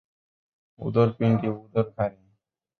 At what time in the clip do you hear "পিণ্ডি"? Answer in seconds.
1.17-1.47